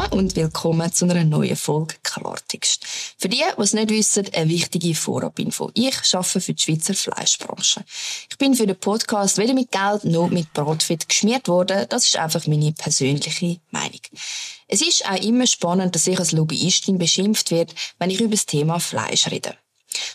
zusammen 0.00 0.12
und 0.12 0.36
willkommen 0.36 0.92
zu 0.92 1.04
einer 1.04 1.24
neuen 1.24 1.56
Folge 1.56 1.96
Klartext. 2.02 2.86
Für 3.18 3.28
die, 3.28 3.42
die 3.56 3.62
es 3.62 3.72
nicht 3.72 3.90
wissen, 3.90 4.26
eine 4.32 4.48
wichtige 4.48 4.94
Vorabinfo. 4.94 5.70
Ich 5.74 6.14
arbeite 6.14 6.40
für 6.40 6.54
die 6.54 6.62
Schweizer 6.62 6.94
Fleischbranche. 6.94 7.84
Ich 8.30 8.38
bin 8.38 8.54
für 8.54 8.66
den 8.66 8.76
Podcast 8.76 9.38
weder 9.38 9.54
mit 9.54 9.70
Geld 9.70 10.04
noch 10.04 10.30
mit 10.30 10.52
Bratfett 10.52 11.08
geschmiert 11.08 11.48
worden. 11.48 11.86
Das 11.88 12.06
ist 12.06 12.16
einfach 12.16 12.46
meine 12.46 12.72
persönliche 12.72 13.60
Meinung. 13.70 14.00
Es 14.68 14.80
ist 14.80 15.06
auch 15.06 15.22
immer 15.22 15.46
spannend, 15.46 15.94
dass 15.94 16.06
ich 16.06 16.18
als 16.18 16.32
Lobbyistin 16.32 16.98
beschimpft 16.98 17.50
wird, 17.50 17.74
wenn 17.98 18.10
ich 18.10 18.20
über 18.20 18.30
das 18.30 18.46
Thema 18.46 18.78
Fleisch 18.78 19.30
rede. 19.30 19.54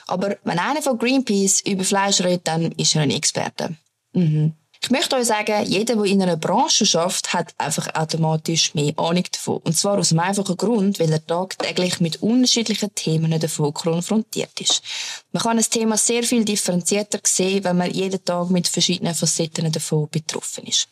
Aber 0.07 0.37
wenn 0.43 0.59
einer 0.59 0.81
von 0.81 0.97
Greenpeace 0.97 1.61
über 1.61 1.83
Fleisch 1.83 2.21
redet, 2.21 2.47
dann 2.47 2.71
ist 2.73 2.95
er 2.95 3.01
ein 3.01 3.11
Experte. 3.11 3.75
Mhm. 4.13 4.53
Ich 4.85 4.91
möchte 4.91 5.15
euch 5.15 5.25
sagen, 5.25 5.65
jeder, 5.65 5.95
der 5.95 6.05
in 6.05 6.21
einer 6.21 6.37
Branche 6.37 6.85
schafft, 6.85 7.33
hat 7.33 7.55
einfach 7.57 7.95
automatisch 7.95 8.75
mehr 8.75 8.93
Ahnung 8.97 9.23
davon. 9.31 9.57
Und 9.63 9.75
zwar 9.75 9.97
aus 9.97 10.09
dem 10.09 10.19
einfachen 10.19 10.55
Grund, 10.57 10.99
weil 10.99 11.11
er 11.11 11.25
tagtäglich 11.25 12.01
mit 12.01 12.21
unterschiedlichen 12.21 12.93
Themen 12.93 13.39
davon 13.39 13.73
konfrontiert 13.73 14.61
ist. 14.61 14.83
Man 15.31 15.41
kann 15.41 15.57
ein 15.57 15.65
Thema 15.67 15.97
sehr 15.97 16.21
viel 16.21 16.45
differenzierter 16.45 17.17
sehen, 17.23 17.63
wenn 17.63 17.77
man 17.77 17.89
jeden 17.89 18.23
Tag 18.23 18.51
mit 18.51 18.67
verschiedenen 18.67 19.15
Facetten 19.15 19.71
davon 19.71 20.07
betroffen 20.11 20.65
ist. 20.67 20.87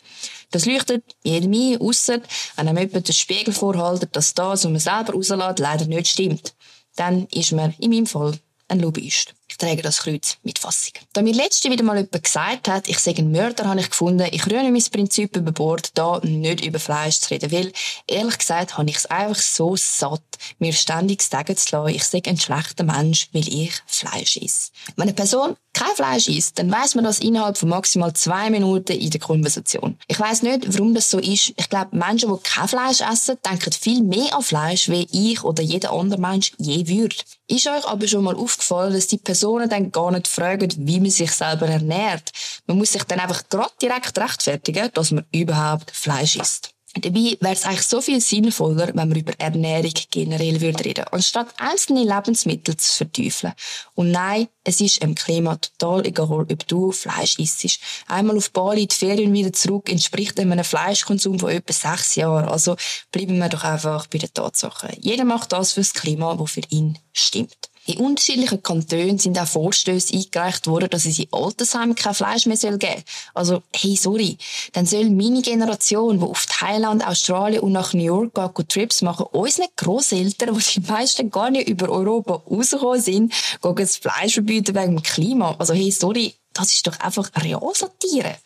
Das 0.49 0.65
leuchtet 0.65 1.03
jedem 1.21 1.53
ein, 1.53 1.79
ausser 1.79 2.19
wenn 2.55 2.67
einem 2.69 2.87
jemand 2.87 3.07
den 3.07 3.13
Spiegel 3.13 3.53
vorhaltet, 3.53 4.15
dass 4.15 4.33
das, 4.33 4.63
was 4.63 4.71
man 4.71 4.79
selber 4.79 5.13
rauslässt, 5.13 5.59
leider 5.59 5.85
nicht 5.85 6.07
stimmt. 6.07 6.55
Dann 6.95 7.27
ist 7.27 7.51
man 7.51 7.75
in 7.77 7.91
meinem 7.91 8.07
Fall 8.07 8.39
ein 8.69 8.79
Lobbyist. 8.79 9.35
Ich 9.53 9.57
trage 9.57 9.83
das 9.83 9.99
Kreuz 9.99 10.37
mit 10.41 10.57
Fassung. 10.57 10.93
Da 11.13 11.21
mir 11.21 11.31
letzte 11.31 11.69
wieder 11.69 11.83
mal 11.83 11.95
jemand 11.95 12.23
gesagt 12.23 12.67
hat, 12.67 12.89
ich 12.89 12.97
sei 12.97 13.13
ein 13.15 13.31
Mörder, 13.31 13.65
habe 13.65 13.81
ich 13.81 13.89
gefunden, 13.91 14.27
ich 14.31 14.47
rühre 14.47 14.63
mein 14.63 14.83
Prinzip 14.91 15.35
über 15.37 15.51
Bord, 15.51 15.91
da 15.93 16.19
nicht 16.23 16.65
über 16.65 16.79
Fleisch 16.79 17.19
zu 17.19 17.29
reden, 17.29 17.51
weil, 17.51 17.71
ehrlich 18.07 18.39
gesagt, 18.39 18.79
habe 18.79 18.89
ich 18.89 18.95
es 18.95 19.05
einfach 19.05 19.39
so 19.39 19.75
satt, 19.75 20.23
mir 20.57 20.73
ständig 20.73 21.21
sagen 21.21 21.55
zu 21.55 21.75
lassen, 21.75 21.93
ich 21.95 22.03
sei 22.03 22.23
ein 22.25 22.39
schlechter 22.39 22.83
Mensch, 22.83 23.29
weil 23.31 23.47
ich 23.47 23.73
Fleisch 23.85 24.37
esse. 24.37 24.71
Wenn 24.95 25.03
eine 25.03 25.13
Person 25.13 25.55
kein 25.73 25.95
Fleisch 25.95 26.27
isst, 26.27 26.59
dann 26.59 26.71
weiß 26.71 26.95
man 26.95 27.03
das 27.03 27.19
innerhalb 27.19 27.57
von 27.57 27.69
maximal 27.69 28.13
zwei 28.13 28.49
Minuten 28.49 28.93
in 28.93 29.09
der 29.09 29.19
Konversation. 29.19 29.97
Ich 30.07 30.19
weiß 30.19 30.43
nicht, 30.43 30.71
warum 30.73 30.93
das 30.93 31.09
so 31.09 31.17
ist. 31.17 31.53
Ich 31.57 31.69
glaube, 31.69 31.95
Menschen, 31.95 32.31
die 32.31 32.43
kein 32.43 32.67
Fleisch 32.67 33.01
essen, 33.01 33.37
denken 33.43 33.71
viel 33.71 34.03
mehr 34.03 34.35
an 34.35 34.43
Fleisch, 34.43 34.89
wie 34.89 35.07
ich 35.11 35.43
oder 35.43 35.63
jeder 35.63 35.91
andere 35.91 36.21
Mensch 36.21 36.53
je 36.57 36.87
würde. 36.87 37.15
Ist 37.47 37.67
euch 37.67 37.85
aber 37.85 38.07
schon 38.07 38.23
mal 38.23 38.35
aufgefallen, 38.35 38.93
dass 38.93 39.07
die 39.07 39.17
Personen 39.43 39.69
dann 39.69 39.91
gar 39.91 40.09
nicht 40.11 40.29
fragen, 40.29 40.73
wie 40.77 41.01
man 41.01 41.09
sich 41.09 41.31
selber 41.33 41.67
ernährt? 41.67 42.31
Man 42.65 42.77
muss 42.77 42.93
sich 42.93 43.03
dann 43.03 43.19
einfach 43.19 43.43
gerade 43.49 43.73
direkt 43.81 44.17
rechtfertigen, 44.17 44.89
dass 44.93 45.11
man 45.11 45.25
überhaupt 45.33 45.91
Fleisch 45.91 46.37
isst. 46.37 46.69
Dabei 46.95 47.35
wäre 47.41 47.53
es 47.53 47.65
eigentlich 47.65 47.87
so 47.87 47.99
viel 47.99 48.21
sinnvoller, 48.21 48.87
wenn 48.87 49.09
man 49.09 49.15
über 49.15 49.33
Ernährung 49.39 49.91
generell 50.11 50.61
würde 50.61 50.85
reden, 50.85 51.05
anstatt 51.11 51.47
einzelne 51.57 52.05
Lebensmittel 52.05 52.77
zu 52.77 52.97
verteufeln. 52.97 53.51
Und 53.95 54.11
nein, 54.11 54.47
es 54.63 54.79
ist 54.79 54.99
im 54.99 55.15
Klima 55.15 55.57
total 55.57 56.05
egal, 56.05 56.45
ob 56.49 56.67
du 56.67 56.93
Fleisch 56.93 57.37
isst. 57.37 57.79
Einmal 58.07 58.37
auf 58.37 58.51
Bali, 58.51 58.87
die 58.87 58.95
Ferien 58.95 59.33
wieder 59.33 59.51
zurück, 59.51 59.89
entspricht 59.89 60.39
einem 60.39 60.63
Fleischkonsum 60.63 61.39
von 61.39 61.49
etwa 61.49 61.73
sechs 61.73 62.15
Jahren. 62.15 62.47
Also 62.47 62.77
bleiben 63.11 63.39
wir 63.39 63.49
doch 63.49 63.65
einfach 63.65 64.07
bei 64.07 64.19
den 64.19 64.33
Tatsachen. 64.33 64.95
Jeder 65.01 65.25
macht 65.25 65.51
das 65.51 65.73
fürs 65.73 65.93
Klima, 65.93 66.39
wo 66.39 66.45
für 66.45 66.61
ihn 66.69 66.97
stimmt. 67.11 67.72
In 67.85 67.97
unterschiedlichen 67.97 68.63
Kantonen 68.63 69.17
sind 69.17 69.37
auch 69.37 69.47
Vorstöße 69.47 70.13
eingereicht 70.13 70.67
worden, 70.67 70.89
dass 70.89 71.05
es 71.05 71.19
in 71.19 71.27
Altersheimen 71.31 71.95
kein 71.95 72.13
Fleisch 72.13 72.45
mehr 72.45 72.55
geben 72.55 72.79
soll 72.79 73.03
Also, 73.33 73.63
hey, 73.75 73.97
sorry. 73.97 74.37
Dann 74.71 74.85
soll 74.85 75.09
meine 75.09 75.41
Generation, 75.41 76.19
die 76.19 76.25
auf 76.25 76.45
Thailand, 76.45 77.05
Australien 77.05 77.61
und 77.61 77.73
nach 77.73 77.93
New 77.93 78.03
York 78.03 78.33
geht, 78.55 78.69
Trips 78.69 79.01
machen, 79.01 79.25
unseren 79.31 79.67
Grosseltern, 79.75 80.57
die 80.57 80.79
die 80.79 80.91
meisten 80.91 81.29
gar 81.29 81.49
nicht 81.49 81.67
über 81.67 81.89
Europa 81.89 82.41
rausgekommen 82.49 83.01
sind, 83.01 83.33
gehen 83.61 83.75
das 83.75 83.97
Fleisch 83.97 84.35
verbieten 84.35 84.75
wegen 84.75 84.95
dem 84.95 85.03
Klima. 85.03 85.55
Also, 85.59 85.73
hey, 85.73 85.91
sorry. 85.91 86.33
Das 86.53 86.71
ist 86.71 86.85
doch 86.85 86.99
einfach 86.99 87.31
Realsatire. 87.35 88.37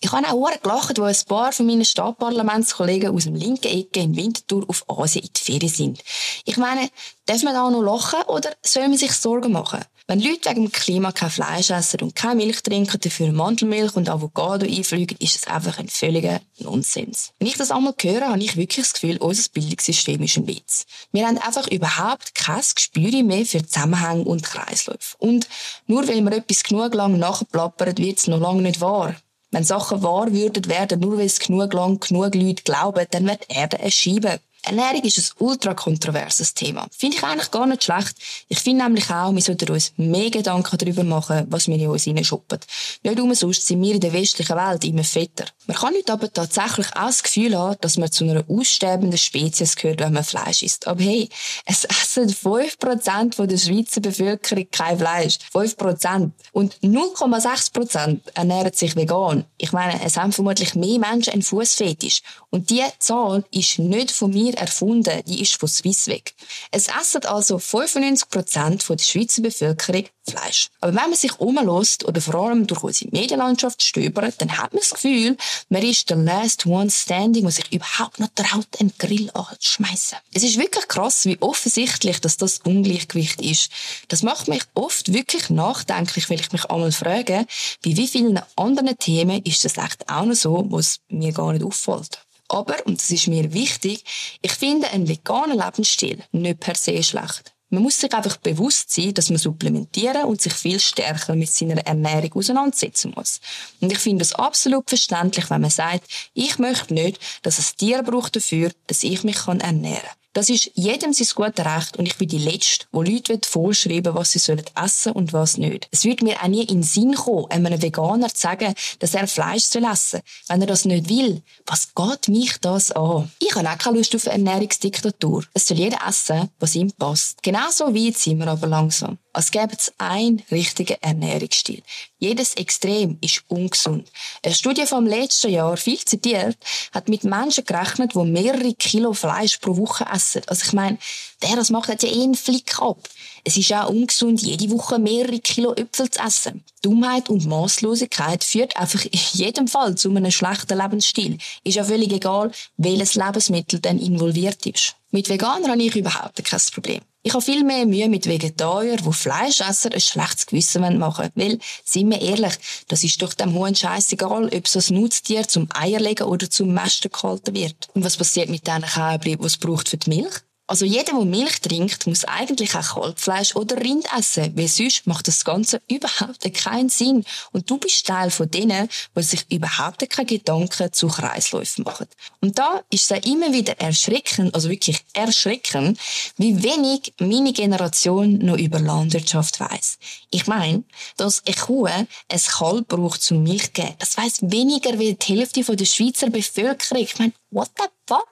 Ich 0.00 0.12
habe 0.12 0.28
auch 0.28 0.60
gelacht, 0.60 0.98
wo 0.98 1.04
ein 1.04 1.16
paar 1.26 1.52
von 1.52 1.66
meinen 1.66 1.84
Stadtparlamentskollegen 1.84 3.14
aus 3.14 3.24
dem 3.24 3.34
linken 3.34 3.68
Ecke 3.68 4.00
in 4.00 4.16
Winterthur 4.16 4.64
auf 4.68 4.84
Asien 4.88 5.24
in 5.24 5.30
die 5.32 5.40
Ferien 5.40 5.68
sind. 5.68 6.04
Ich 6.44 6.56
meine, 6.56 6.88
darf 7.26 7.42
man 7.42 7.54
da 7.54 7.70
noch 7.70 7.82
lachen 7.82 8.22
oder 8.28 8.50
soll 8.62 8.88
man 8.88 8.98
sich 8.98 9.12
Sorgen 9.12 9.52
machen? 9.52 9.84
Wenn 10.08 10.20
Leute 10.20 10.50
wegen 10.50 10.64
dem 10.64 10.72
Klima 10.72 11.12
kein 11.12 11.30
Fleisch 11.30 11.70
essen 11.70 12.00
und 12.02 12.16
keine 12.16 12.34
Milch 12.34 12.62
trinken, 12.62 13.00
dafür 13.00 13.32
Mandelmilch 13.32 13.94
und 13.94 14.10
Avocado 14.10 14.66
einfliegen, 14.66 15.16
ist 15.20 15.36
das 15.36 15.46
einfach 15.46 15.78
ein 15.78 15.88
völliger 15.88 16.40
Nonsens. 16.58 17.32
Wenn 17.38 17.48
ich 17.48 17.56
das 17.56 17.70
einmal 17.70 17.94
höre, 18.00 18.28
habe 18.28 18.42
ich 18.42 18.56
wirklich 18.56 18.84
das 18.84 18.94
Gefühl, 18.94 19.18
unser 19.18 19.48
Bildungssystem 19.50 20.20
ist 20.22 20.36
ein 20.36 20.46
Witz. 20.48 20.86
Wir 21.12 21.26
haben 21.26 21.38
einfach 21.38 21.68
überhaupt 21.68 22.34
kein 22.34 22.62
Gespür 22.74 23.22
mehr 23.22 23.46
für 23.46 23.64
Zusammenhänge 23.64 24.24
und 24.24 24.42
Kreisläufe. 24.42 25.16
Und 25.18 25.46
nur 25.86 26.06
weil 26.08 26.20
man 26.20 26.32
etwas 26.32 26.64
genug 26.64 26.94
lang 26.94 27.18
nachplappert, 27.18 27.98
wird 27.98 28.18
es 28.18 28.26
noch 28.26 28.40
lange 28.40 28.62
nicht 28.62 28.80
wahr. 28.80 29.14
Wenn 29.52 29.64
Sachen 29.64 30.02
wahr 30.02 30.32
würden 30.32 30.66
werden, 30.66 31.00
nur 31.00 31.18
weil 31.18 31.26
es 31.26 31.38
genug 31.38 31.74
lang 31.74 32.00
genug 32.00 32.34
Leute 32.34 32.62
glauben, 32.64 33.06
dann 33.10 33.26
wird 33.26 33.46
die 33.50 33.54
Erde 33.54 33.78
erschieben. 33.78 34.38
Ernährung 34.64 35.02
ist 35.02 35.18
ein 35.18 35.44
ultra 35.44 35.74
kontroverses 35.74 36.54
Thema. 36.54 36.86
Finde 36.96 37.16
ich 37.16 37.24
eigentlich 37.24 37.50
gar 37.50 37.66
nicht 37.66 37.82
schlecht. 37.82 38.14
Ich 38.48 38.60
finde 38.60 38.84
nämlich 38.84 39.10
auch, 39.10 39.34
wir 39.34 39.42
sollten 39.42 39.70
uns 39.70 39.92
mehr 39.96 40.30
Gedanken 40.30 40.78
darüber 40.78 41.02
machen, 41.02 41.46
was 41.50 41.66
wir 41.66 41.74
in 41.74 41.88
uns 41.88 42.04
hineinschuppen. 42.04 42.60
Nicht 43.02 43.20
umsonst 43.20 43.66
sind 43.66 43.82
wir 43.82 43.94
in 43.94 44.00
der 44.00 44.12
westlichen 44.12 44.56
Welt 44.56 44.84
immer 44.84 45.02
fetter. 45.02 45.46
Man 45.66 45.76
kann 45.76 45.92
nicht 45.94 46.10
aber 46.10 46.32
tatsächlich 46.32 46.86
auch 46.94 47.06
das 47.06 47.22
Gefühl 47.24 47.58
haben, 47.58 47.76
dass 47.80 47.98
man 47.98 48.12
zu 48.12 48.24
einer 48.24 48.44
aussterbenden 48.48 49.18
Spezies 49.18 49.74
gehört, 49.74 50.00
wenn 50.00 50.12
man 50.12 50.22
Fleisch 50.22 50.62
isst. 50.62 50.86
Aber 50.86 51.02
hey, 51.02 51.28
es 51.66 51.84
essen 51.84 52.30
5% 52.30 53.46
der 53.46 53.58
Schweizer 53.58 54.00
Bevölkerung 54.00 54.66
kein 54.70 54.98
Fleisch. 54.98 55.38
5%. 55.52 56.30
Und 56.52 56.76
0,6% 56.82 58.20
ernähren 58.34 58.72
sich 58.72 58.94
vegan. 58.94 59.44
Ich 59.58 59.72
meine, 59.72 60.02
es 60.04 60.16
haben 60.16 60.32
vermutlich 60.32 60.74
mehr 60.74 60.98
Menschen 60.98 61.32
einen 61.32 61.42
Fußfetisch. 61.42 62.22
Und 62.50 62.70
diese 62.70 62.92
Zahl 62.98 63.44
ist 63.50 63.78
nicht 63.78 64.10
von 64.12 64.30
mir 64.30 64.51
wir 64.52 64.58
erfunden, 64.58 65.22
die 65.26 65.42
ist 65.42 65.56
von 65.56 65.68
Swissweg. 65.68 66.34
Es 66.70 66.88
essen 66.88 67.24
also 67.24 67.56
95% 67.56 68.94
der 68.94 69.02
Schweizer 69.02 69.42
Bevölkerung 69.42 70.06
Fleisch. 70.24 70.68
Aber 70.80 70.94
wenn 70.94 71.10
man 71.10 71.14
sich 71.14 71.40
umlässt 71.40 72.04
oder 72.04 72.20
vor 72.20 72.36
allem 72.36 72.66
durch 72.68 72.82
unsere 72.84 73.10
Medienlandschaft 73.10 73.82
stöbert, 73.82 74.40
dann 74.40 74.56
hat 74.56 74.72
man 74.72 74.80
das 74.80 74.90
Gefühl, 74.90 75.36
man 75.68 75.82
ist 75.82 76.10
der 76.10 76.16
last 76.16 76.64
one 76.64 76.90
standing, 76.90 77.42
der 77.42 77.50
sich 77.50 77.72
überhaupt 77.72 78.20
noch 78.20 78.28
traut, 78.34 78.68
einen 78.78 78.92
Grill 78.98 79.30
anzuschmeissen. 79.34 80.18
Es 80.32 80.44
ist 80.44 80.58
wirklich 80.58 80.86
krass, 80.86 81.24
wie 81.24 81.38
offensichtlich 81.40 82.20
dass 82.20 82.36
das 82.36 82.58
Ungleichgewicht 82.58 83.40
ist. 83.40 83.72
Das 84.08 84.22
macht 84.22 84.46
mich 84.46 84.62
oft 84.74 85.12
wirklich 85.12 85.50
nachdenklich, 85.50 86.30
weil 86.30 86.40
ich 86.40 86.52
mich 86.52 86.70
einmal 86.70 86.92
frage, 86.92 87.46
bei 87.84 87.96
wie 87.96 88.06
vielen 88.06 88.40
anderen 88.54 88.96
Themen 88.98 89.42
ist 89.42 89.64
das 89.64 89.76
echt 89.76 90.08
auch 90.08 90.24
noch 90.24 90.36
so, 90.36 90.66
was 90.68 91.00
mir 91.08 91.32
gar 91.32 91.52
nicht 91.52 91.64
auffällt. 91.64 92.20
Aber, 92.52 92.86
und 92.86 93.00
das 93.00 93.10
ist 93.10 93.28
mir 93.28 93.54
wichtig, 93.54 94.04
ich 94.42 94.52
finde 94.52 94.90
einen 94.90 95.08
veganen 95.08 95.58
Lebensstil 95.58 96.22
nicht 96.32 96.60
per 96.60 96.74
se 96.74 97.02
schlecht. 97.02 97.54
Man 97.70 97.82
muss 97.82 97.98
sich 97.98 98.12
einfach 98.12 98.36
bewusst 98.36 98.90
sein, 98.90 99.14
dass 99.14 99.30
man 99.30 99.38
supplementieren 99.38 100.24
und 100.24 100.42
sich 100.42 100.52
viel 100.52 100.78
stärker 100.78 101.34
mit 101.34 101.50
seiner 101.50 101.78
Ernährung 101.86 102.34
auseinandersetzen 102.34 103.14
muss. 103.16 103.40
Und 103.80 103.90
ich 103.90 103.98
finde 103.98 104.22
es 104.22 104.34
absolut 104.34 104.86
verständlich, 104.86 105.48
wenn 105.48 105.62
man 105.62 105.70
sagt, 105.70 106.04
ich 106.34 106.58
möchte 106.58 106.92
nicht, 106.92 107.18
dass 107.40 107.58
es 107.58 107.74
Tier 107.74 108.02
braucht 108.02 108.36
dafür, 108.36 108.70
dass 108.86 109.02
ich 109.02 109.24
mich 109.24 109.38
ernähren 109.46 110.02
kann. 110.02 110.21
Das 110.34 110.48
ist 110.48 110.70
jedem 110.74 111.12
sein 111.12 111.26
gutes 111.34 111.64
Recht 111.66 111.98
und 111.98 112.06
ich 112.06 112.16
bin 112.16 112.26
die 112.26 112.38
Letzte, 112.38 112.86
wo 112.90 113.02
Leute 113.02 113.38
vorschreiben 113.44 114.14
was 114.14 114.32
sie 114.32 114.38
sollen 114.38 114.64
essen 114.82 115.12
und 115.12 115.34
was 115.34 115.58
nicht. 115.58 115.88
Es 115.90 116.04
würde 116.04 116.24
mir 116.24 116.42
auch 116.42 116.48
nie 116.48 116.62
in 116.62 116.78
den 116.78 116.82
Sinn 116.82 117.14
kommen, 117.14 117.50
einem 117.50 117.82
Veganer 117.82 118.28
zu 118.28 118.40
sagen, 118.40 118.74
dass 118.98 119.14
er 119.14 119.28
Fleisch 119.28 119.64
soll 119.64 119.84
essen 119.84 120.20
Wenn 120.48 120.62
er 120.62 120.66
das 120.66 120.86
nicht 120.86 121.10
will, 121.10 121.42
was 121.66 121.94
geht 121.94 122.28
mich 122.28 122.56
das 122.62 122.92
an? 122.92 123.30
Ich 123.40 123.54
habe 123.54 123.68
auch 123.68 123.76
keine 123.76 123.98
Lust 123.98 124.14
auf 124.14 124.26
eine 124.26 124.48
Ernährungsdiktatur. 124.48 125.44
Es 125.52 125.68
soll 125.68 125.76
jeder 125.76 125.98
essen, 126.08 126.48
was 126.58 126.76
ihm 126.76 126.90
passt. 126.92 127.42
Genauso 127.42 127.92
wie 127.92 128.10
sind 128.12 128.38
wir 128.38 128.48
aber 128.48 128.66
langsam 128.66 129.18
es 129.34 129.92
einen 129.98 130.42
richtigen 130.50 130.96
Ernährungsstil. 131.00 131.82
Jedes 132.18 132.54
Extrem 132.54 133.18
ist 133.20 133.42
ungesund. 133.48 134.08
Eine 134.42 134.54
Studie 134.54 134.86
vom 134.86 135.06
letzten 135.06 135.50
Jahr, 135.50 135.76
viel 135.76 135.98
zitiert, 135.98 136.56
hat 136.92 137.08
mit 137.08 137.24
Menschen 137.24 137.64
gerechnet, 137.64 138.14
die 138.14 138.24
mehrere 138.24 138.74
Kilo 138.74 139.12
Fleisch 139.12 139.58
pro 139.58 139.76
Woche 139.76 140.04
essen. 140.12 140.42
Also 140.46 140.66
ich 140.66 140.72
meine, 140.72 140.98
der 141.42 141.56
das 141.56 141.70
macht, 141.70 141.88
hat 141.88 142.02
ja 142.02 142.10
eh 142.10 142.22
einen 142.22 142.34
Flick 142.34 142.78
ab. 142.80 143.08
Es 143.44 143.56
ist 143.56 143.72
auch 143.72 143.88
ungesund, 143.88 144.42
jede 144.42 144.70
Woche 144.70 144.98
mehrere 144.98 145.40
Kilo 145.40 145.74
Äpfel 145.74 146.10
zu 146.10 146.20
essen. 146.20 146.62
Dummheit 146.82 147.28
und 147.28 147.46
Maßlosigkeit 147.46 148.44
führt 148.44 148.76
einfach 148.76 149.04
in 149.04 149.20
jedem 149.32 149.66
Fall 149.66 149.96
zu 149.96 150.10
einem 150.10 150.30
schlechten 150.30 150.78
Lebensstil. 150.78 151.38
Ist 151.64 151.74
ja 151.74 151.84
völlig 151.84 152.12
egal, 152.12 152.52
welches 152.76 153.14
Lebensmittel 153.14 153.80
denn 153.80 153.98
involviert 153.98 154.64
ist. 154.66 154.94
Mit 155.10 155.28
Veganern 155.28 155.70
habe 155.70 155.82
ich 155.82 155.96
überhaupt 155.96 156.44
kein 156.44 156.60
Problem. 156.72 157.00
Ich 157.24 157.34
habe 157.34 157.44
viel 157.44 157.62
mehr 157.62 157.86
Mühe 157.86 158.08
mit 158.08 158.26
Vegetariern, 158.26 158.98
die 159.04 159.12
Fleischesser 159.12 159.92
ein 159.92 160.00
schlechtes 160.00 160.46
Gewissen 160.46 160.98
machen 160.98 161.30
wollen. 161.36 161.52
Weil, 161.52 161.58
sind 161.84 162.10
wir 162.10 162.20
ehrlich, 162.20 162.54
das 162.88 163.04
ist 163.04 163.22
doch 163.22 163.32
dem 163.32 163.54
Huhn 163.54 163.74
scheißegal, 163.74 164.50
ob 164.52 164.66
so 164.66 164.80
ein 164.80 165.00
Nutztier 165.00 165.46
zum 165.46 165.68
Eierlegen 165.72 166.26
oder 166.26 166.50
zum 166.50 166.74
Mästen 166.74 167.12
gehalten 167.12 167.54
wird. 167.54 167.88
Und 167.94 168.04
was 168.04 168.16
passiert 168.16 168.48
mit 168.48 168.66
diesen 168.66 168.82
Kälbchen, 168.82 169.38
die 169.38 169.46
es 169.46 169.56
braucht 169.56 169.88
für 169.88 169.98
die 169.98 170.10
Milch? 170.10 170.34
Also 170.72 170.86
jeder, 170.86 171.12
der 171.12 171.26
Milch 171.26 171.60
trinkt, 171.60 172.06
muss 172.06 172.24
eigentlich 172.24 172.74
auch 172.74 172.94
Kalbfleisch 172.94 173.56
oder 173.56 173.76
Rind 173.76 174.06
essen, 174.18 174.56
weil 174.56 174.68
sonst 174.68 175.06
macht 175.06 175.28
das 175.28 175.44
Ganze 175.44 175.82
überhaupt 175.90 176.50
keinen 176.54 176.88
Sinn. 176.88 177.26
Und 177.52 177.68
du 177.68 177.76
bist 177.76 178.06
Teil 178.06 178.30
von 178.30 178.50
denen, 178.50 178.88
die 179.14 179.22
sich 179.22 179.44
überhaupt 179.50 180.08
keine 180.08 180.24
Gedanken 180.24 180.90
zu 180.90 181.08
Kreisläufen 181.08 181.84
machen. 181.84 182.06
Und 182.40 182.58
da 182.58 182.80
ist 182.88 183.12
es 183.12 183.26
immer 183.26 183.52
wieder 183.52 183.78
erschreckend, 183.80 184.54
also 184.54 184.70
wirklich 184.70 185.04
erschreckend, 185.12 185.98
wie 186.38 186.62
wenig 186.62 187.12
meine 187.20 187.52
Generation 187.52 188.38
noch 188.38 188.56
über 188.56 188.80
Landwirtschaft 188.80 189.60
weiss. 189.60 189.98
Ich 190.30 190.46
meine, 190.46 190.84
dass 191.18 191.42
eine 191.44 191.54
Kuh 191.54 191.84
ein 191.84 192.08
Kalb 192.30 192.88
braucht 192.88 193.20
zum 193.20 193.42
Milch 193.42 193.74
geben, 193.74 193.94
das 193.98 194.16
weiss 194.16 194.38
weniger 194.40 194.98
wie 194.98 195.12
die 195.12 195.36
Hälfte 195.36 195.62
der 195.62 195.84
Schweizer 195.84 196.30
Bevölkerung. 196.30 197.02
Ich 197.02 197.18
meine, 197.18 197.34
what 197.50 197.68
the 197.76 197.84
fuck? 198.06 198.26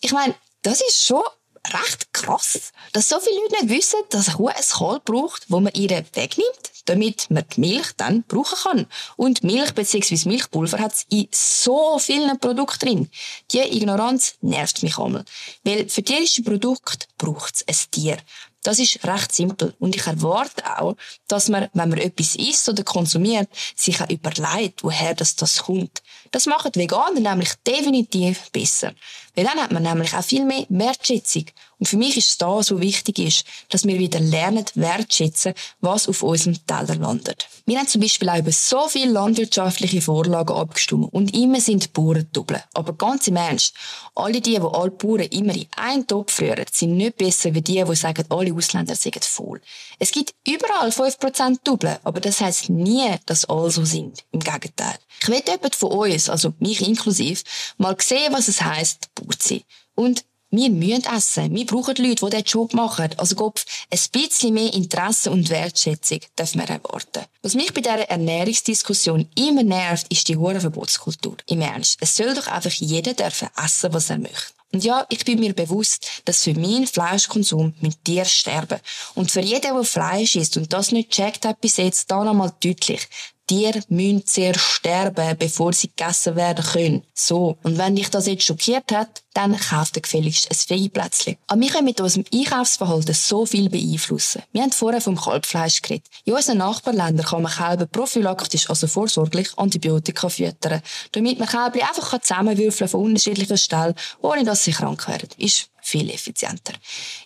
Ich 0.00 0.12
meine, 0.12 0.34
das 0.62 0.80
ist 0.80 1.04
schon 1.04 1.22
recht 1.68 2.12
krass, 2.12 2.72
dass 2.92 3.08
so 3.08 3.20
viele 3.20 3.36
Leute 3.36 3.64
nicht 3.64 3.76
wissen, 3.76 4.00
dass 4.10 4.28
eine 4.28 4.36
Kuh 4.36 4.48
ein 4.48 4.54
Kalb 4.70 5.04
braucht, 5.04 5.44
wo 5.48 5.60
man 5.60 5.72
ihr 5.74 5.90
wegnimmt, 5.90 6.72
damit 6.86 7.30
man 7.30 7.44
die 7.54 7.60
Milch 7.60 7.92
dann 7.96 8.24
brauchen 8.24 8.58
kann. 8.62 8.86
Und 9.16 9.44
Milch 9.44 9.72
bzw. 9.72 10.28
Milchpulver 10.28 10.78
hat 10.78 10.94
in 11.08 11.28
so 11.30 11.98
vielen 11.98 12.38
Produkten 12.38 12.78
drin. 12.80 13.10
Die 13.52 13.60
Ignoranz 13.60 14.34
nervt 14.40 14.82
mich 14.82 14.98
einmal. 14.98 15.24
Weil 15.62 15.88
für 15.88 16.02
tierische 16.02 16.42
Produkte 16.42 17.06
braucht 17.16 17.64
es 17.66 17.68
ein 17.68 17.90
Tier. 17.90 18.18
Das 18.62 18.78
ist 18.78 19.04
recht 19.04 19.34
simpel. 19.34 19.74
Und 19.78 19.96
ich 19.96 20.06
erwarte 20.06 20.78
auch, 20.78 20.96
dass 21.28 21.48
man, 21.48 21.68
wenn 21.74 21.88
man 21.88 21.98
etwas 21.98 22.36
isst 22.36 22.68
oder 22.68 22.84
konsumiert, 22.84 23.48
sich 23.74 24.00
auch 24.00 24.08
überlegt, 24.08 24.84
woher 24.84 25.14
das, 25.14 25.34
das 25.36 25.64
kommt. 25.64 26.02
Das 26.30 26.46
machen 26.46 26.72
Veganer 26.74 27.20
nämlich 27.20 27.50
definitiv 27.66 28.50
besser. 28.52 28.94
Weil 29.34 29.44
dann 29.44 29.60
hat 29.60 29.72
man 29.72 29.82
nämlich 29.82 30.14
auch 30.14 30.24
viel 30.24 30.44
mehr 30.44 30.66
Wertschätzung. 30.68 31.46
Und 31.78 31.86
für 31.86 31.96
mich 31.96 32.16
ist 32.16 32.28
es 32.28 32.38
da 32.38 32.62
so 32.62 32.80
wichtig 32.80 33.18
ist, 33.18 33.44
dass 33.70 33.84
wir 33.84 33.98
wieder 33.98 34.20
lernen, 34.20 34.64
wertschätzen, 34.74 35.54
was 35.80 36.06
auf 36.06 36.22
unserem 36.22 36.64
Teller 36.64 36.94
landet. 36.94 37.48
Wir 37.66 37.78
haben 37.78 37.88
zum 37.88 38.00
Beispiel 38.00 38.28
auch 38.28 38.38
über 38.38 38.52
so 38.52 38.86
viele 38.88 39.10
landwirtschaftliche 39.10 40.00
Vorlagen 40.00 40.54
abgestimmt 40.54 41.12
und 41.12 41.34
immer 41.34 41.60
sind 41.60 41.92
Bauern 41.92 42.28
doppeln. 42.32 42.62
Aber 42.74 42.92
ganz 42.92 43.26
im 43.26 43.34
Ernst, 43.36 43.74
alle 44.14 44.40
die, 44.40 44.52
die 44.52 44.60
alle 44.60 44.90
Bauern 44.92 45.22
immer 45.22 45.54
in 45.54 45.66
einen 45.76 46.06
Topf 46.06 46.40
rühren, 46.40 46.66
sind 46.70 46.96
nicht 46.96 47.16
besser 47.16 47.52
wie 47.52 47.62
die, 47.62 47.82
die 47.82 47.96
sagen, 47.96 48.24
alle 48.28 48.51
Ausländer 48.52 48.94
sind 48.94 49.24
voll. 49.24 49.60
Es 49.98 50.10
gibt 50.10 50.34
überall 50.46 50.90
5% 50.90 51.58
Doppeln, 51.64 51.98
aber 52.04 52.20
das 52.20 52.40
heisst 52.40 52.70
nie, 52.70 53.14
dass 53.26 53.44
alle 53.44 53.70
so 53.70 53.84
sind. 53.84 54.24
Im 54.32 54.40
Gegenteil. 54.40 54.98
Ich 55.20 55.28
will 55.28 55.42
jemand 55.46 55.74
von 55.74 55.92
uns, 55.92 56.28
also 56.28 56.52
mich 56.58 56.86
inklusiv, 56.86 57.42
mal 57.78 57.96
sehen, 58.00 58.32
was 58.32 58.48
es 58.48 58.62
heisst, 58.62 59.10
sein. 59.38 59.62
Und 59.94 60.24
wir 60.52 60.70
müssen 60.70 61.04
essen. 61.04 61.54
Wir 61.54 61.64
brauchen 61.64 61.96
Leute, 61.96 62.26
die 62.26 62.30
diesen 62.30 62.44
Job 62.44 62.74
machen. 62.74 63.08
Also, 63.16 63.34
Kopf, 63.34 63.64
ein 63.90 63.98
bisschen 64.12 64.52
mehr 64.52 64.72
Interesse 64.72 65.30
und 65.30 65.48
Wertschätzung 65.48 66.20
dürfen 66.38 66.60
wir 66.60 66.68
erwarten. 66.68 67.24
Was 67.40 67.54
mich 67.54 67.72
bei 67.72 67.80
dieser 67.80 68.10
Ernährungsdiskussion 68.10 69.28
immer 69.34 69.62
nervt, 69.62 70.06
ist 70.10 70.28
die 70.28 70.36
hohe 70.36 70.60
Verbotskultur. 70.60 71.36
Im 71.46 71.62
Ernst. 71.62 71.96
Es 72.00 72.16
soll 72.16 72.34
doch 72.34 72.48
einfach 72.48 72.70
jeder 72.70 73.14
dürfen 73.14 73.48
essen, 73.64 73.94
was 73.94 74.10
er 74.10 74.18
möchte. 74.18 74.52
Und 74.72 74.84
ja, 74.84 75.06
ich 75.08 75.24
bin 75.24 75.40
mir 75.40 75.54
bewusst, 75.54 76.22
dass 76.26 76.42
für 76.42 76.54
meinen 76.54 76.86
Fleischkonsum 76.86 77.74
mit 77.80 78.04
Tieren 78.04 78.26
sterben. 78.26 78.80
Und 79.14 79.30
für 79.30 79.40
jeden, 79.40 79.60
der 79.62 79.84
Fleisch 79.84 80.36
isst 80.36 80.56
und 80.58 80.72
das 80.72 80.92
nicht 80.92 81.10
checkt 81.10 81.46
hat 81.46 81.60
bis 81.60 81.78
jetzt, 81.78 82.10
da 82.10 82.24
nochmal 82.24 82.52
deutlich. 82.62 83.08
Tiere 83.52 83.82
müssen 83.88 84.26
zuerst 84.26 84.60
sterben, 84.60 85.36
bevor 85.38 85.74
sie 85.74 85.88
gegessen 85.88 86.36
werden 86.36 86.64
können. 86.64 87.02
So. 87.12 87.58
Und 87.62 87.76
wenn 87.76 87.96
dich 87.96 88.08
das 88.08 88.26
jetzt 88.26 88.44
schockiert 88.44 88.90
hat, 88.92 89.22
dann 89.34 89.58
kauft 89.58 89.96
ihr 89.96 90.02
gefälligst 90.02 90.50
ein 90.50 90.56
Veggie-Plätzchen. 90.56 91.36
Aber 91.48 91.60
wir 91.60 91.68
können 91.68 91.84
mit 91.84 92.00
unserem 92.00 92.24
Einkaufsverhalten 92.32 93.14
so 93.14 93.44
viel 93.44 93.68
beeinflussen. 93.68 94.42
Wir 94.52 94.62
haben 94.62 94.72
vorher 94.72 95.02
vom 95.02 95.20
Kalbfleisch 95.20 95.82
geredet. 95.82 96.06
In 96.24 96.32
unseren 96.32 96.58
Nachbarländern 96.58 97.26
kann 97.26 97.42
man 97.42 97.52
Kälber 97.52 97.84
prophylaktisch, 97.84 98.70
also 98.70 98.86
vorsorglich, 98.86 99.50
Antibiotika 99.58 100.30
füttern, 100.30 100.80
damit 101.12 101.38
man 101.38 101.48
Kälber 101.48 101.86
einfach 101.86 102.20
zusammenwürfeln 102.20 102.88
von 102.88 103.02
unterschiedlichen 103.02 103.58
Stellen, 103.58 103.94
ohne 104.22 104.44
dass 104.44 104.64
sie 104.64 104.72
krank 104.72 105.06
werden. 105.08 105.28
Ist 105.36 105.68
viel 105.92 106.10
effizienter. 106.10 106.74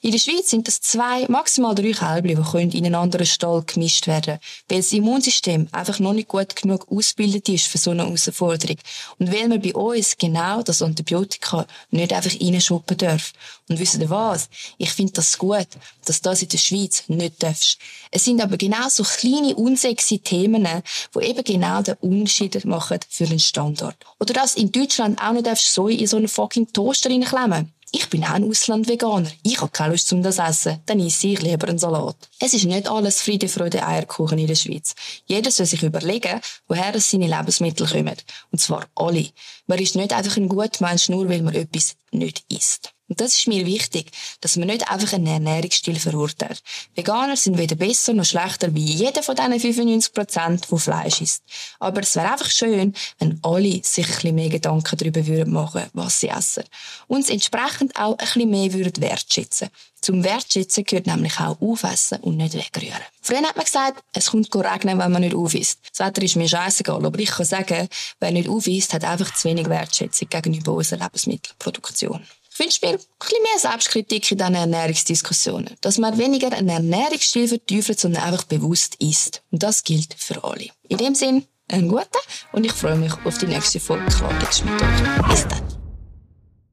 In 0.02 0.12
der 0.12 0.18
Schweiz 0.18 0.50
sind 0.50 0.66
das 0.68 0.80
zwei, 0.80 1.26
maximal 1.28 1.74
drei 1.74 1.92
Kälbchen, 1.92 2.70
die 2.70 2.78
in 2.78 2.86
einen 2.86 2.94
anderen 2.96 3.26
Stall 3.26 3.62
gemischt 3.62 4.06
werden 4.06 4.38
weil 4.68 4.78
das 4.78 4.92
Immunsystem 4.92 5.68
einfach 5.72 5.98
noch 6.00 6.12
nicht 6.12 6.28
gut 6.28 6.56
genug 6.56 6.86
ausgebildet 6.90 7.48
ist 7.48 7.66
für 7.66 7.78
so 7.78 7.92
eine 7.92 8.04
Herausforderung. 8.04 8.76
Und 9.18 9.32
weil 9.32 9.48
man 9.48 9.60
bei 9.60 9.74
uns 9.74 10.16
genau 10.16 10.62
das 10.62 10.82
Antibiotika 10.82 11.66
nicht 11.90 12.12
einfach 12.12 12.34
reinschuppen 12.40 12.96
darf. 12.96 13.32
Und 13.68 13.78
wisst 13.78 13.96
ihr 13.96 14.10
was? 14.10 14.48
Ich 14.78 14.92
finde 14.92 15.14
das 15.14 15.38
gut, 15.38 15.68
dass 16.04 16.20
das 16.20 16.42
in 16.42 16.48
der 16.48 16.58
Schweiz 16.58 17.04
nicht 17.08 17.42
darfst. 17.42 17.78
Es 18.10 18.24
sind 18.24 18.40
aber 18.40 18.56
genau 18.56 18.88
so 18.88 19.04
kleine, 19.04 19.54
unsexy 19.54 20.18
Themen, 20.18 20.66
die 21.14 21.24
eben 21.24 21.44
genau 21.44 21.82
den 21.82 21.94
Unterschied 22.00 22.64
machen 22.64 23.00
für 23.08 23.26
den 23.26 23.40
Standort. 23.40 23.96
Oder 24.18 24.34
dass 24.34 24.56
in 24.56 24.72
Deutschland 24.72 25.20
auch 25.20 25.32
nicht 25.32 25.46
darfst 25.46 25.72
so 25.72 25.88
in 25.88 26.06
so 26.06 26.16
einen 26.16 26.28
fucking 26.28 26.72
Toaster 26.72 27.10
reinklemmen. 27.10 27.72
Ich 27.92 28.10
bin 28.10 28.24
auch 28.24 28.30
ein 28.30 28.48
Auslandveganer. 28.48 29.30
Ich 29.42 29.60
habe 29.60 29.70
keine 29.70 29.92
Lust, 29.92 30.12
um 30.12 30.22
das 30.22 30.36
zu 30.36 30.42
essen. 30.42 30.80
Dann 30.86 31.00
esse 31.00 31.28
ich 31.28 31.40
lieber 31.40 31.68
einen 31.68 31.78
Salat. 31.78 32.16
Es 32.40 32.52
ist 32.52 32.64
nicht 32.64 32.88
alles 32.88 33.20
Friede, 33.22 33.48
Freude, 33.48 33.86
Eierkuchen 33.86 34.38
in 34.38 34.48
der 34.48 34.56
Schweiz. 34.56 34.94
Jeder 35.26 35.50
soll 35.50 35.66
sich 35.66 35.82
überlegen, 35.82 36.40
woher 36.66 36.98
seine 37.00 37.28
Lebensmittel 37.28 37.86
kommen. 37.86 38.16
Und 38.50 38.58
zwar 38.60 38.86
alle. 38.96 39.28
Man 39.66 39.78
ist 39.78 39.94
nicht 39.94 40.12
einfach 40.12 40.36
ein 40.36 40.48
guter 40.48 40.84
Mensch, 40.84 41.08
nur 41.08 41.28
weil 41.28 41.42
man 41.42 41.54
etwas 41.54 41.96
nicht 42.10 42.44
isst. 42.48 42.92
Und 43.08 43.20
das 43.20 43.36
ist 43.36 43.46
mir 43.46 43.64
wichtig, 43.66 44.10
dass 44.40 44.56
man 44.56 44.68
nicht 44.68 44.90
einfach 44.90 45.12
einen 45.12 45.26
Ernährungsstil 45.26 45.98
verurteilt. 45.98 46.60
Veganer 46.94 47.36
sind 47.36 47.56
weder 47.56 47.76
besser 47.76 48.12
noch 48.12 48.24
schlechter 48.24 48.74
wie 48.74 48.84
jeder 48.84 49.22
von 49.22 49.36
diesen 49.36 49.60
95 49.60 50.12
Prozent, 50.12 50.66
die 50.70 50.78
Fleisch 50.78 51.20
isst. 51.20 51.42
Aber 51.78 52.00
es 52.00 52.16
wäre 52.16 52.32
einfach 52.32 52.50
schön, 52.50 52.94
wenn 53.18 53.38
alle 53.42 53.80
sich 53.84 54.06
ein 54.06 54.14
bisschen 54.14 54.34
mehr 54.34 54.48
Gedanken 54.48 54.96
darüber 54.96 55.24
würden 55.26 55.52
machen, 55.52 55.84
was 55.92 56.20
sie 56.20 56.28
essen. 56.28 56.64
Und 57.06 57.20
es 57.20 57.30
entsprechend 57.30 57.96
auch 57.96 58.18
ein 58.18 58.26
bisschen 58.26 58.50
mehr 58.50 58.72
würden 58.72 59.00
wertschätzen. 59.00 59.68
Zum 60.00 60.22
Wertschätzen 60.22 60.84
gehört 60.84 61.06
nämlich 61.06 61.40
auch 61.40 61.60
aufessen 61.60 62.18
und 62.20 62.36
nicht 62.36 62.54
wegrühren. 62.54 63.00
Früher 63.22 63.42
hat 63.42 63.56
man 63.56 63.64
gesagt, 63.64 64.04
es 64.12 64.30
kommt 64.30 64.54
regnen, 64.54 64.98
wenn 64.98 65.10
man 65.10 65.22
nicht 65.22 65.34
aufisst. 65.34 65.80
Das 65.90 66.06
Wetter 66.06 66.22
ist 66.22 66.36
mir 66.36 66.48
scheißegal, 66.48 67.04
aber 67.04 67.18
ich 67.18 67.30
kann 67.30 67.46
sagen, 67.46 67.88
wer 68.20 68.30
nicht 68.30 68.48
aufisst, 68.48 68.94
hat 68.94 69.04
einfach 69.04 69.34
zu 69.34 69.48
wenig 69.48 69.68
Wertschätzung 69.68 70.28
gegenüber 70.28 70.72
unserer 70.72 71.04
Lebensmittelproduktion. 71.04 72.24
Ich 72.58 72.64
wünsche 72.64 72.86
mir 72.86 72.92
ein 72.92 72.98
bisschen 73.18 73.42
mehr 73.42 73.58
Selbstkritik 73.58 74.32
in 74.32 74.38
diesen 74.38 74.54
Ernährungsdiskussionen. 74.54 75.76
Dass 75.82 75.98
man 75.98 76.16
weniger 76.16 76.50
einen 76.52 76.70
Ernährungsstil 76.70 77.48
verteufelt, 77.48 78.00
sondern 78.00 78.22
einfach 78.22 78.44
bewusst 78.44 78.94
isst. 78.94 79.42
Und 79.50 79.62
das 79.62 79.84
gilt 79.84 80.14
für 80.16 80.42
alle. 80.42 80.68
In 80.88 80.96
dem 80.96 81.14
Sinn, 81.14 81.46
einen 81.68 81.88
guten 81.88 82.06
und 82.52 82.64
ich 82.64 82.72
freue 82.72 82.96
mich 82.96 83.12
auf 83.26 83.36
die 83.36 83.46
nächste 83.46 83.78
Folge 83.78 84.06
Klartext 84.06 84.64
mit 84.64 84.72
euch. 84.80 85.28
Bis 85.28 85.46
dann. 85.48 85.75